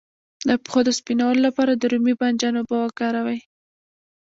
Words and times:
د 0.47 0.49
پښو 0.63 0.79
د 0.85 0.89
سپینولو 0.99 1.39
لپاره 1.47 1.71
د 1.75 1.83
رومي 1.91 2.13
بانجان 2.19 2.53
اوبه 2.57 2.77
وکاروئ 2.81 3.39